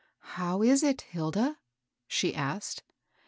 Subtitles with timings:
[0.37, 1.59] "How is it, Hilda?"
[2.07, 2.81] she asked.